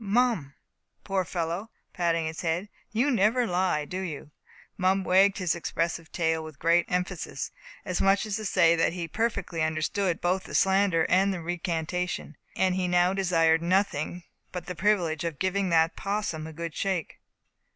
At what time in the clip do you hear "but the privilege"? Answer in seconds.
14.51-15.23